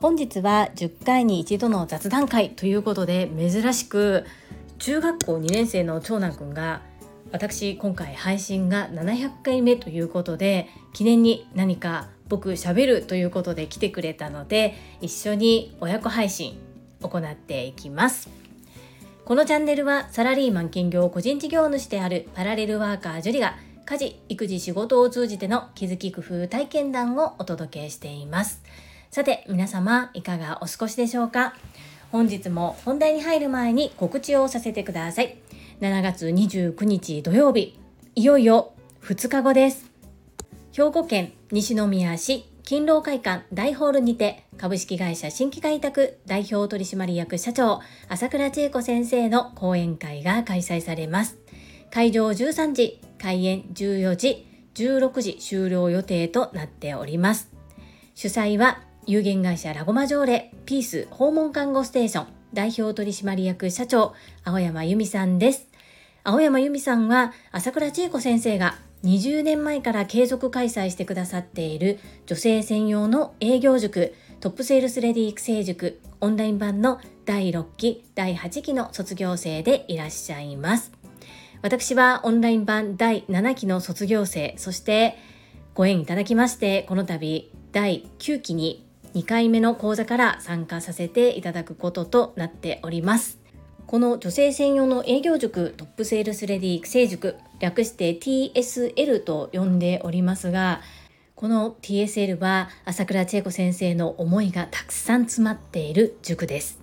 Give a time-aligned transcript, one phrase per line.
[0.00, 4.24] 本日は10回に一度の雑談会ということで珍しく
[4.78, 6.82] 中学校2年生の長男くんが
[7.30, 16.58] 私今回配信が700回目ということで記念に何か僕しゃべるということで来てくれたので一緒に親子配信
[17.00, 18.28] 行っていきます。
[19.24, 23.54] このチャンネルはサラリーマン兼業個人事業主であるパラレルワーカージュリが
[23.84, 28.62] 家事育児仕事を通じての気づき工夫体験談をお届けしています。
[29.10, 31.54] さて皆様いかがお過ごしでしょうか？
[32.10, 35.38] 本日も本題に入る前に告知をさせてください。
[35.80, 37.78] 7月29日土曜日
[38.14, 38.72] いよいよ
[39.02, 39.90] 2日後です。
[40.72, 51.36] 兵庫県西宮市勤労会館大ホールにて株式会社新規開拓代表取締役社長朝倉千恵子先生の講演会が開催されます。
[51.90, 57.50] 会場13時開演14時16時終了予定となっております。
[58.14, 64.14] 主催は有限会社ラゴマ条例ピース訪問看護ステーション代表取締役社長
[64.44, 65.68] 青山由美さんです。
[66.24, 81.01] 青山由美さんは朝倉千恵子先生が20年前から継続開催してくださっている女性専用の営業塾トップセールスレディ育成塾オンライン版の第6期第8期の卒業生でいらっしゃいます。
[81.62, 85.16] 私はオンライン版第7期の卒業生そして
[85.74, 93.38] ご縁いただきましてこの度第9期に2回目の講座から参加させていただくこととなっております。
[93.86, 100.80] この女性専用の営業塾トップセールスレディ育成塾略して TSL と呼んでおりますが
[101.34, 106.80] この TSL は朝倉千恵子先生の思いがたくさん詰まっている塾です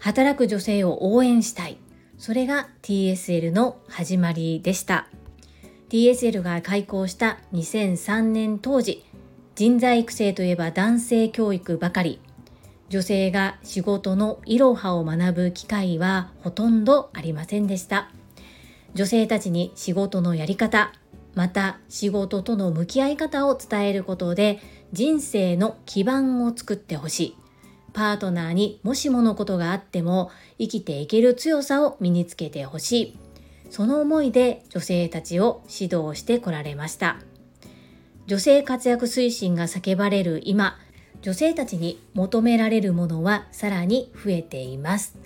[0.00, 1.78] 働く女性を応援したい
[2.20, 5.08] それが TSL の始まりでした。
[5.88, 9.06] TSL が開校した2003年当時
[9.54, 12.20] 人材育成といえば男性教育ばかり。
[12.90, 18.10] 女性が仕事のいろはを学ぶ機会はほとんどありませんでした。
[18.92, 20.92] 女性たちに仕事のやり方
[21.34, 24.58] また仕事との向き合い方を伝えることで
[24.92, 27.39] 人生の基盤を作ってほしい。
[27.92, 33.18] パートナーにもしものことがあっても生きていける強さを身につけてほしい。
[33.70, 37.18] その思いで女性たちを指導してこられました。
[38.26, 40.78] 女性活躍推進が叫ばれる今
[41.22, 45.16] 女性たちに求められるものはさらに増えています。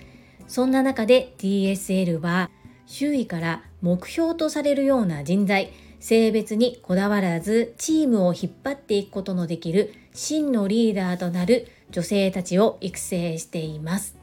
[0.47, 2.49] そんな中で DSL は
[2.85, 14.17] 周囲から目標とされるような人材性別にこだわらずチームを引っ張っていくことのできる真のリーダーとなる女性たちを育成しています。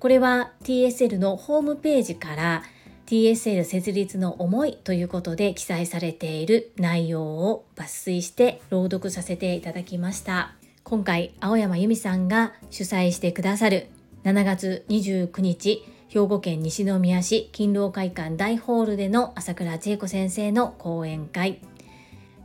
[0.00, 2.62] これは TSL のホームページから
[3.06, 10.54] TSL 設立の思いということで記載されている内容を抜粋して朗読させていただきました。
[10.82, 13.88] 今回青山由美さんが主催してくださる
[14.24, 21.60] 7月29日兵庫県西宮市勤労会館大ホールでの朝倉千恵子先生の講演会。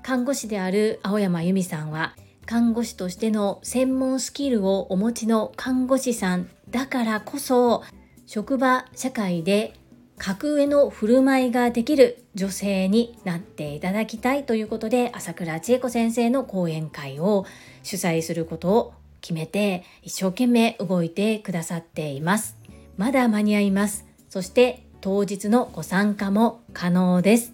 [0.03, 2.15] 看護師である青山由美さんは
[2.51, 7.81] 看護師としての専門スキルをお持ちの看護師さんだからこそ
[8.25, 9.73] 職場社会で
[10.17, 17.45] 格上の振る舞いができる女性になっていただきたいということで朝倉千恵子先生の講演会を
[17.83, 22.57] 主催することを決めて一生懸命動いてくださっています。
[22.97, 24.05] まだ間に合います。
[24.27, 27.53] そして当日のご参加も可能です。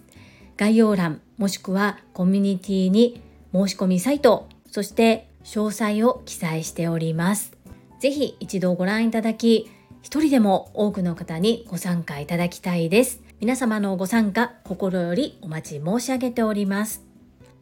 [0.56, 3.22] 概要欄もしくはコミュニティに
[3.52, 7.50] 申し込みサイトそして詳細を記載しております。
[7.98, 9.68] ぜひ一度ご覧いただき
[10.02, 13.20] 一人でも多くの方にご参加いただきたいです。
[13.40, 17.04] 皆様のご参加心よりお待ち申し上げております。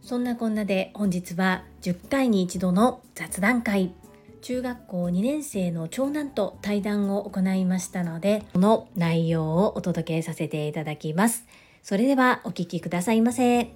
[0.02, 3.94] そんなこんなで本日は10回に一度の雑談会。
[4.42, 11.46] 中学校2年生の長男と対談を行いましたのでこの内容をお届けさせていただきます。
[11.82, 13.70] それではお聞きくださいませ。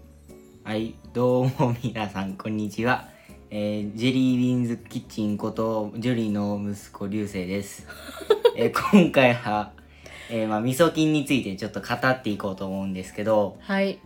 [0.63, 3.09] はいどうも皆さんこんにちは、
[3.53, 7.87] えー、ジェリービーンズキッチンことジュリーの息子流星です。
[8.57, 9.73] えー、今回は、
[10.31, 13.99] えー、まあ、味噌菌についてちょっと語っていこうと思うんですけど、はい。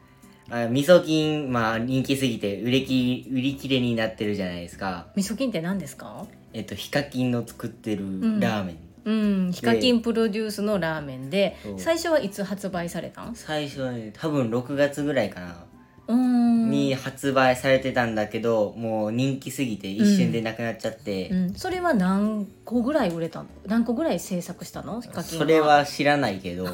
[0.51, 5.09] あ味噌菌、まあ、人気すぎて売れき売り切れになってるじゃないですか。
[5.15, 6.27] 味噌菌って何ですか？
[6.53, 8.05] えっと、ヒカキンの作ってる
[8.41, 8.77] ラーメン。
[9.07, 9.13] う
[9.49, 13.35] ん、ヒカキンプロデュースのラーメンで最初はいつ発売されたん？
[13.35, 15.65] 最初はね多分6月ぐらいかな
[16.09, 21.37] に発売されてたんだけどもう人気すぎて一瞬でなくなっちゃって、うん。
[21.45, 23.49] うん、それは何個ぐらい売れたの？
[23.67, 25.03] 何個ぐらい制作したの？
[25.03, 26.67] それは知らないけど。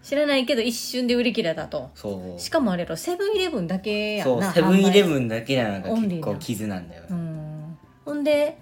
[0.00, 1.90] 知らないけど一瞬で売り切れたと。
[2.38, 2.96] しかもあれやろ？
[2.96, 8.58] セブンイレブンだけやんなそうセブンイレン、ブンだけなのが結構傷なんだよ、うん、ほんで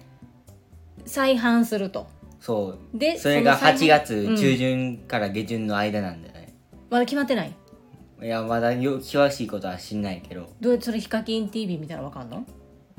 [1.05, 2.07] 再販すると。
[2.39, 2.97] そう。
[2.97, 6.55] でそれがの再販8月うん中旬から下旬の間なんだよね、
[6.89, 7.53] まだ決まってない？
[8.21, 10.49] いやまだよ詳しいことは知んないけど。
[10.59, 12.45] どうやってそれヒカキン TV みたいなのわかんの？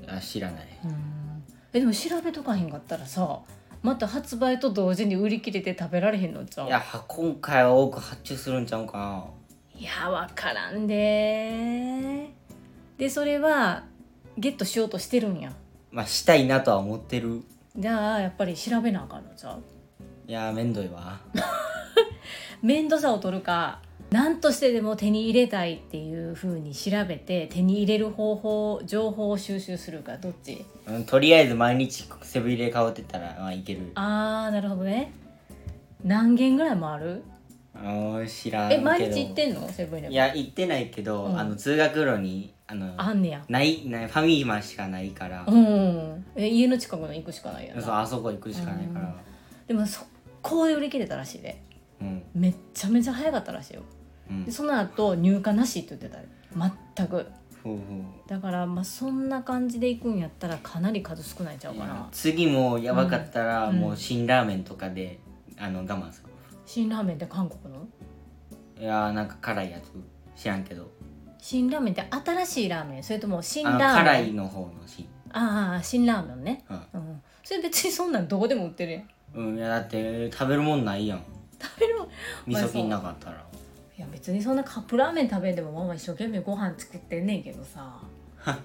[0.06, 0.69] あ知らない。
[0.85, 0.93] うん。
[1.73, 3.41] えでも調べとかへんかったらさ
[3.82, 6.67] また発売と同時に売り切れて食べられへんのちゃう？
[6.69, 9.26] いや今回は多く発注するんちゃうか。
[9.75, 12.29] ないやわからんで。
[12.97, 13.85] でそれは
[14.37, 15.53] ゲットしようとしてるんや？
[15.91, 17.43] まあしたいなとは思ってる。
[17.76, 19.62] じゃあやっぱり調べなあかんのちゃう？
[20.29, 21.19] いやめんどいわ。
[22.62, 30.64] 面倒さを取るか何としてでも手に入れたいっていう風に調べて手に入れる方法情報を収集するかどっち？
[30.87, 35.12] うんとりあえず毎日セブン入れ買おうって言ったらまあいけるあーなるほどね。
[36.02, 37.22] 何軒ぐらいもある？
[37.75, 38.81] あー知らんけど。
[38.81, 39.69] え毎日行ってんの？
[39.69, 40.14] セブンイレブン。
[40.14, 41.38] いや行ってないけど、うん。
[41.38, 43.44] あの通学路にあのあんねや。
[43.49, 49.14] ないないファミマしかないから、うんえ家の近くの行くしかないやそうなあそこ行くしかないから。
[49.66, 50.06] でも速
[50.40, 51.61] 攻で売り切れたらしいで。
[52.00, 52.22] うん。
[52.34, 53.82] めっちゃめちゃ早かったらしいよ。
[53.82, 53.98] うん
[54.44, 56.28] でその後入荷なしって言ってたで
[56.96, 57.26] 全く。
[58.26, 63.76] だからまあそんな感じで行くんやったらかなり数少ないんちゃうかな次もやばかったら、うん。
[63.76, 65.19] もう辛ラーメンとかで
[65.58, 66.22] あの我慢す
[66.64, 67.80] 辛ラーメンって韓国の？
[67.80, 67.86] る
[68.80, 69.90] いやーなんか辛いやつ。
[70.40, 70.88] 知らんけど。
[71.40, 73.02] 辛ラーメンって新しいラーメン？
[73.02, 74.36] それとも辛あラーメン？
[74.36, 76.76] の辛いの方のしああ辛ラーメンね、うん。
[76.76, 79.04] うん、それ別にそんなんどこでも売ってるやん。
[79.34, 81.25] うんいやだって食べるもんないやん。
[81.60, 82.08] 食べるもん。
[82.46, 83.44] 味噌菌なかったら
[83.99, 88.00] いや別にそんなカップラーメン食べんでもママ一生懸命ご飯作ってんねんけどさ。
[88.45, 88.56] さ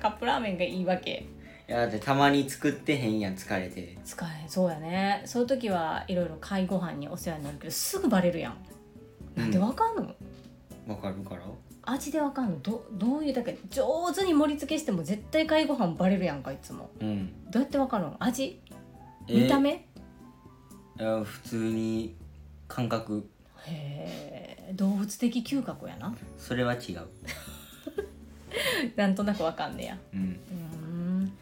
[0.00, 1.26] カップラーメンがいいわけ。
[1.68, 3.98] いやだってたまに作ってへんやん疲れて。
[4.04, 5.22] 使えそうやね。
[5.26, 8.56] そういう時はいろいろ買いご飯にお世話になるけどすぐバレるやん。
[9.36, 9.58] なんで？
[9.58, 10.14] わかんの、
[10.86, 11.42] わかるから？
[11.82, 12.58] 味でわかんの？
[12.60, 16.88] どどういうだけ上手に盛り付けしても絶対買いご飯バレるやんかいつも。
[17.00, 17.50] うん。
[17.50, 18.16] どうやってわかるの？
[18.20, 18.62] 味？
[19.28, 19.72] えー見た目、
[20.98, 22.16] いや普通に
[22.68, 23.28] 感覚
[23.66, 26.14] へえ動物的嗅覚やな。
[26.38, 27.06] それは違う。
[28.96, 29.98] なんとなくわかんねや。
[30.12, 30.20] うん。
[30.20, 30.56] うー
[31.24, 31.32] ん。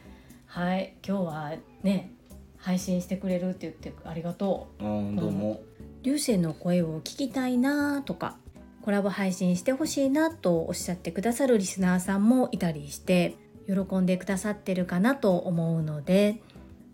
[0.46, 0.94] はい。
[1.06, 2.10] 今日はね
[2.58, 4.84] 配信してくれるって言ってありがとう。
[4.84, 5.60] うんどうも、
[6.02, 8.36] 流星の声を聞きたいなとか
[8.82, 13.36] コラボ配信してほしいなとおっしゃってくださるリスナーさんもいたりして
[13.66, 16.40] 喜んでくださってるかなと思うので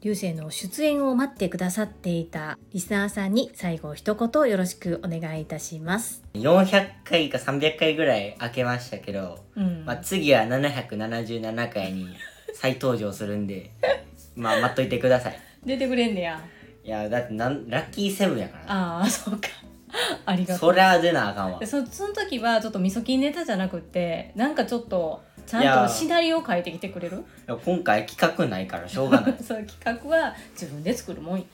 [0.02, 6.24] 流星の出演を待ってくださっていたリスナーさんに最後一言よろしくお願いいたします。
[6.32, 12.08] 400回か300回ぐらい開けましたけど、うんまあ、次は777回に
[12.54, 13.72] 再登場するんで
[14.36, 16.40] まあ待っといてください出てくれんねや。
[16.82, 19.48] いやだってなんラッキーセブンやからああそうか。
[20.24, 20.70] ありがとう。
[20.70, 27.18] そりゃ出なあかんわでそその時はちょっとみそきネタじゃなくってなんかちょっとちゃんとシナリオを書いてきてくれる？
[27.18, 29.34] いや今回企画ないからしょうがない。
[29.42, 31.44] そう企画は自分で作るもん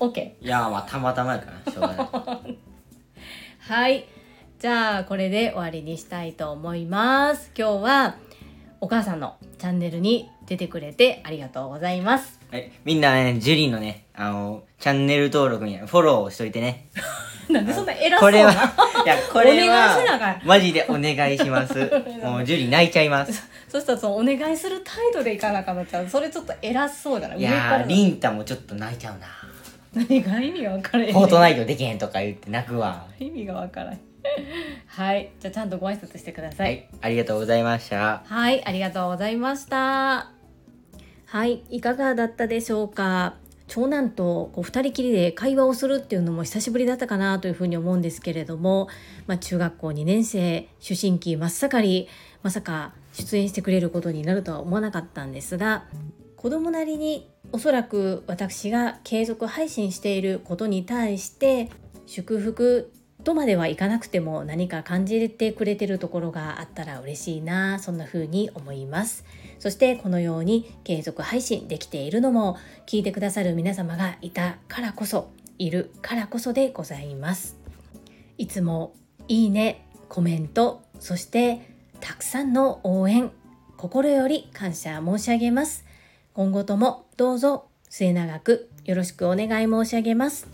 [0.00, 1.94] OK いやまあたまたまやからしょうがな
[2.48, 2.58] い。
[3.60, 4.06] はい。
[4.58, 7.50] じゃあこれで終わりにしたいと思います。
[7.56, 8.16] 今日は
[8.80, 12.40] お母さんのチャンネルに出てくれてありがとうございます。
[12.50, 16.88] はい、みんなね、ジュリーのね、あの、チャンネル登録にフォローしといてね。
[17.50, 21.78] なんでそんな偉そうなこれは、いや、これお願いせなあかはん、マジでお願いします。
[22.22, 23.48] もう、ジュリー泣いちゃいます。
[23.68, 29.26] そしたらそのお願いする態度でいかなあかんのちゃうそれちょっと偉そうじゃないいやー、上からのリンタもちょっと泣いちゃうな。
[29.94, 33.06] 何が意味が分からへんフォートナイトできへんとか言って泣くわ。
[33.18, 34.00] 意味が分からへん
[34.86, 38.22] はいじゃあちゃんとご挨拶してくださはいい、ありがとうございました。
[38.24, 40.30] はい、ありがとうございました。
[41.26, 43.34] はい、いかがだったでしょうか？
[43.74, 48.86] 長男とこう2人きりで会話をするっていうのも久しぶりだったかなというふうに思うんですけれども、
[49.26, 52.08] まあ、中学校2年生思春期真っ盛り
[52.44, 55.86] まさか出演してくれることになるとは思わなかったんですが
[56.36, 61.68] 子供なりにおそらく私が継続配信していることに対して
[62.06, 62.92] 祝福
[63.24, 69.24] とまではいかなくても何か感じてくれてるところがあったら嬉しいなそんな風に思います。
[69.58, 77.56] そしてこのように継続配信できているのも聞いてくださる皆様がいたからこそいるからこそでございます。
[78.38, 78.94] いつも
[79.28, 83.30] いいねコメントそしてたくさんの応援
[83.76, 85.84] 心より感謝申し上げます。
[86.32, 90.48] 今後ともどうぞ末永くよろしくお願い申し上げます。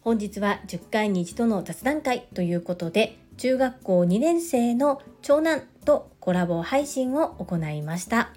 [0.00, 8.30] 本日は10回に一度の雑談会ということで中学校2年生の長男とコラボ配信を行いました。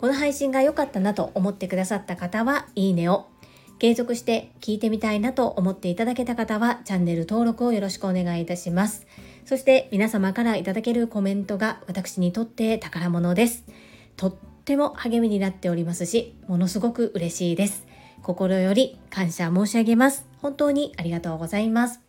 [0.00, 3.26] この配信が良かったなと思ってくださった方はいいねを。
[3.78, 9.06] 継続して聞いてみたいなと思っていただけた方はチャンネル登録をよろしくお願いいたします。
[9.44, 13.64] そして皆様からいただけるコメントが私にとって宝物です。
[14.16, 14.34] とっ
[14.64, 17.86] ても励みになっておりますしものすごく嬉しいです。
[18.22, 20.26] 心より感謝申し上げます。
[20.38, 22.05] 本当にありがとうございます。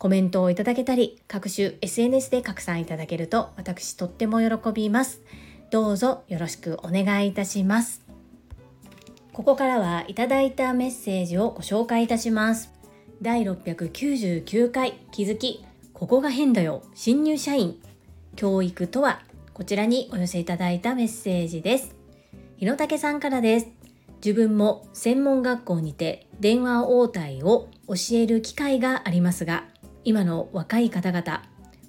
[0.00, 5.20] コメントをいただけたり各種 SNS で拡散いただけると私とっても喜びます。
[5.70, 8.00] どうぞよろしくお願いいたします。
[9.34, 12.72] ここからはいただいたメッセージをご紹介いたします。
[13.20, 17.78] 第699回気づきここが変だよ新入社員。
[18.36, 19.20] 教育とは
[19.52, 21.94] こちらにお寄せいただいたメッセージです。
[22.56, 23.66] 日野武さんからです。
[24.24, 29.64] 自分も専門学校にて電話応対を教える機会がありますが
[30.04, 31.42] 今の若い方々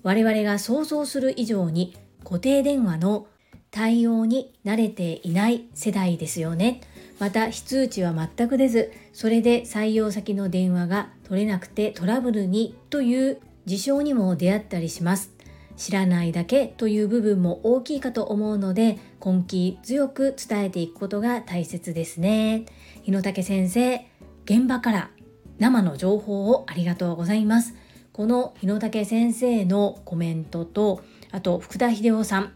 [0.04, 3.28] 我々が想像する以上に固定電話の
[3.70, 6.82] 対応に慣れていない世代ですよね。
[7.20, 15.32] また非通知は全く出ずそれで採用先の電話が取れなくてトラブルにという事象にも出会ったりします。
[15.78, 22.66] 知らないだけという部分も大きいかと思うので根気強く伝えていくことが大切ですね。
[23.04, 24.06] 日野武先生
[24.46, 25.12] 現場から
[25.60, 27.76] 生の情報をありがとうございます。
[28.14, 31.02] この日野武先生のコメントと
[31.32, 32.54] あと福田秀夫さん。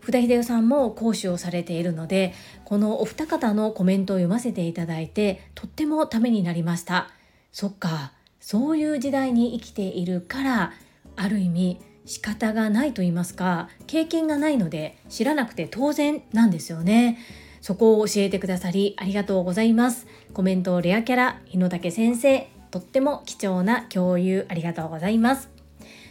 [0.00, 2.34] 福田秀夫さんも講師をされているので
[2.66, 7.10] このお二方のコメントを読ませていただいてとってもためになりました。
[7.52, 10.72] そっかそういう時代に生きているから
[11.16, 17.18] ある意味仕方がないと言いますか経験がないので知らなくて当然なんですよね。
[17.62, 20.06] そこを教えてくださりありがとうございます。
[20.34, 22.53] コメントレアキャラ日野武先生。
[22.74, 25.48] とっても貴重な共有ありがとうございます。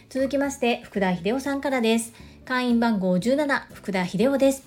[0.08, 2.14] 続きまして福田秀夫さんからです。
[2.46, 4.62] 会員番号17福田秀夫です。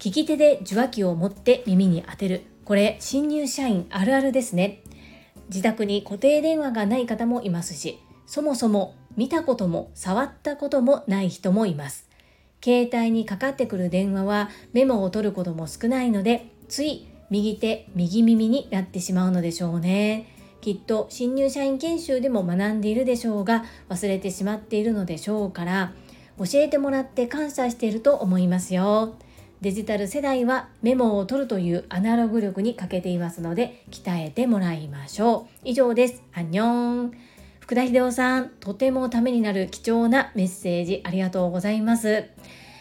[0.00, 2.42] 聞き手で受話器を持って耳に当てる。
[2.64, 4.82] これ新入社員あるあるですね。
[5.50, 12.08] 自宅に固定電話がない方もいますしそもそも見たことも触ったこともない人もいます。
[12.60, 20.39] 携帯にかかってくる電話はメモを取ることも少ないのでつい右手右耳になってしまうのでしょうね。
[20.60, 25.92] きっと新入社員研修でも学んでいるでしょうが忘れてしまっているのでしょうから
[26.38, 29.14] 教えてもらって感謝していると思いますよ。
[29.60, 35.68] デジタル世代はメモを取るというアナログ力に欠けていますので鍛えてもらいましょう。
[35.68, 36.22] 以上です。
[36.32, 37.12] アンニョン。
[37.58, 42.24] 福田秀夫さんとてもためになる貴重なメッセージありがとうございます。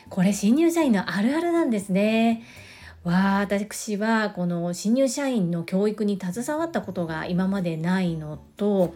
[0.09, 2.43] これ新入社員のあるあるなんですね。
[3.03, 8.94] 私はこの新入社員の教育に携わったことが今までないのと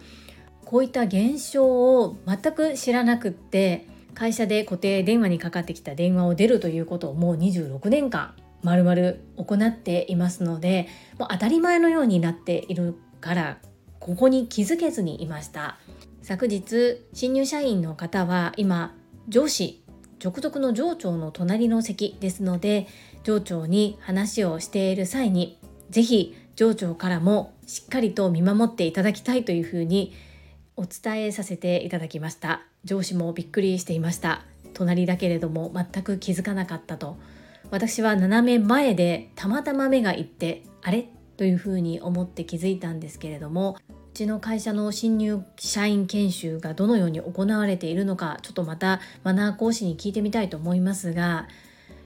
[0.64, 1.64] こういった現象
[2.00, 13.58] を全く知らなくって会社で固定電話にかかってきた電話を出るということをもう26年間まるまる行っていますのでもう当たり前のようになっているから
[13.98, 15.78] ここに気づけずにいました。
[16.24, 18.94] 昨日新入社員の方は今
[19.28, 19.82] 上司
[20.22, 22.86] 直属の上長の隣の席ですので
[23.24, 25.58] 上長に話をしている際に
[25.90, 30.12] 是非上長からもしっかりと見守っていただきたいというふうに
[30.76, 32.62] お伝えさせていただきました。
[32.84, 34.44] 上司もびっくりしていました。
[34.74, 37.16] 隣だけれども全く気づかなかったと。
[37.70, 41.08] 私は斜め前でたまたま目がいってあれ？
[41.36, 51.48] というふうに思って気づいたんですけれどもうちの会社の新入社員研修がどのように行われているのかちょっとまたマナー講師に聞いてみたいと思いますが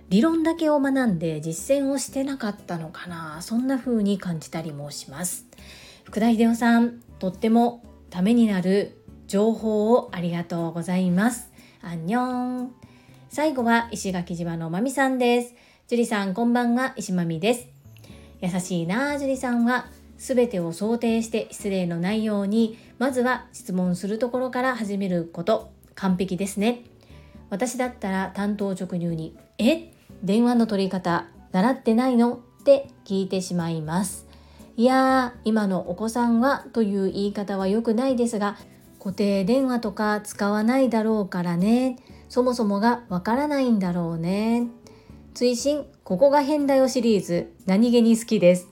[0.08, 3.42] 理論だけを学んで実践をしてなかったのかな。
[3.42, 5.44] そんな風に感じたりもします。
[6.04, 11.52] 福田秀夫さんとってもためになる情報をありがとうございます。
[11.82, 12.72] アンニョン。
[13.28, 15.54] 最後は石垣島のまみさんです。
[15.88, 16.94] 樹里さんこんばんは。
[16.96, 17.66] 石まみです。
[18.40, 25.70] 優しいな樹里さんは全てを想定して失礼のないようにまずは質問するところから始めること。
[25.94, 26.84] 完璧ですね。
[27.50, 29.97] 私だったら担当直入に「えっ？
[30.22, 34.26] 電話の取り方習ってないの?」って聞いてしまいます
[34.76, 38.56] いやー今のお子さんはという言い方は良くないですが
[38.98, 41.96] 固定電話とか使わないだろうからね
[42.28, 44.68] そもそもがわからないんだろうね
[45.34, 48.68] 追伸ここが変だよシリーズ何気に好きです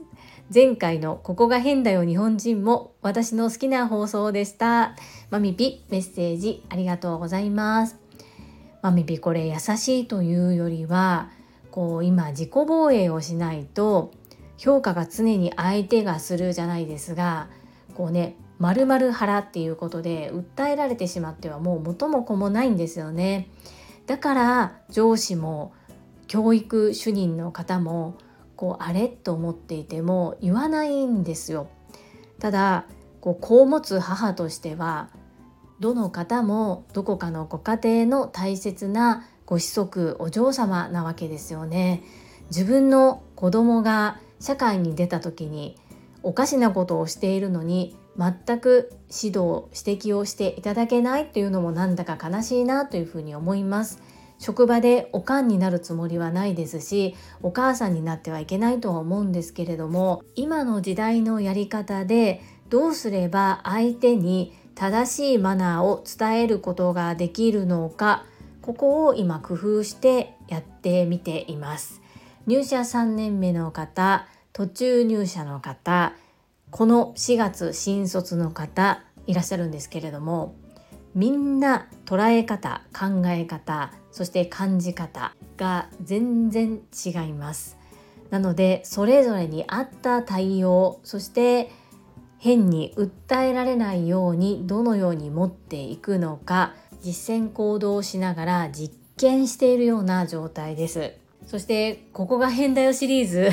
[0.55, 4.95] 前回のここが変だよ日本人も私の好きな放送でした。
[5.29, 7.97] マミピメッセージありがとうございます。
[8.81, 11.31] マミピこれ優しいというよりは
[11.77, 14.11] こう今自己防衛をしないと
[14.57, 17.49] 評価が常に相手がするじゃないですが
[17.95, 23.51] こうね丸々腹っていうことで訴えられてしまってはもう元も子もないんですよね。
[24.07, 25.75] だから上司も
[26.29, 28.17] 教育主任の方も
[28.57, 31.69] こうあれと思っていても言わないんですよ
[32.39, 32.87] ただ
[33.21, 35.11] こう子を持つ母としては
[35.81, 42.03] どの方もどこかのご家庭の大切なご子息お嬢様なわけですよね。
[42.51, 45.77] 自分の子供が社会に出た時に
[46.23, 54.03] おかしなことをしているのに全く指導指摘をしていただけないというのもなんだか悲しいなというふうに思います。
[54.39, 68.27] 職場でおかんになるつもりはないですしお母さんになってはいけないとは思うんですけれども今の時代のやり方でどうすれば相手に正しいマナーを伝えることができるのか
[68.67, 72.03] ここを今工夫してやってみています。
[72.49, 76.15] 入社3年目の方途中入社の方
[76.71, 80.57] この4月新卒の方いらっしゃるんですけれども
[81.15, 87.77] みんな捉え方考え方そして感じ方が全然違います。
[88.31, 91.71] なのでそれぞれに合った対応そして
[92.39, 96.75] 変に訴えられないようにどのように持っていくのか
[97.07, 101.13] 実践行動をしながら実験しているような状態です。
[101.47, 103.49] そしてここが変だよシリーズ。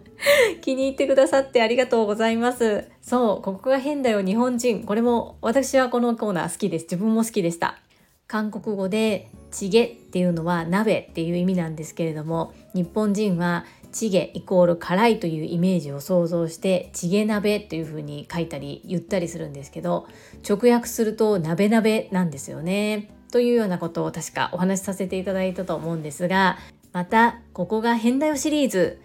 [0.62, 2.88] 気に入ってくださってありがとうございます。
[3.02, 4.84] そうここが変だよ日本人。
[4.84, 6.84] これも私はこのコーナー好きです。
[6.84, 7.78] 自分も好きでした。
[8.28, 20.06] 韓国語でチゲっていうのは鍋っていう意味なんですけれども日本人はチゲイコール辛いというイメージを想像してチゲ鍋というふうに書いたり言ったりするんですけど
[20.46, 23.10] 直訳すると鍋鍋なんですよね。
[23.32, 26.58] というようなことを確かお話しさせていただいたと思うんですが
[26.92, 29.00] またここが変だよシリーズ。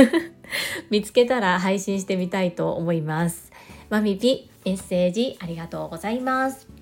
[0.90, 3.50] 見つけたら配信してみたいと思います。
[3.90, 6.81] マミピメッセージありがとうございます。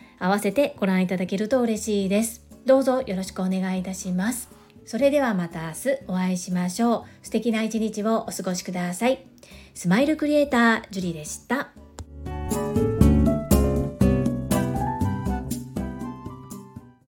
[0.21, 2.45] 合わせてご覧いただけると嬉しいです。
[2.65, 4.49] どうぞよろしくお願いいたします。
[4.85, 7.03] それではまた明日お会いしましょう。
[7.23, 9.25] 素敵な一日をお過ごしください。
[9.73, 11.71] スマイルクリエイター、ジュリでした。